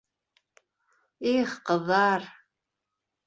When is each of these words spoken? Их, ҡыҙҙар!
Их, 1.33 1.53
ҡыҙҙар! 1.69 2.25